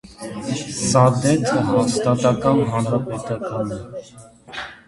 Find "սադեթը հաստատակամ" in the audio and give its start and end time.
0.77-2.65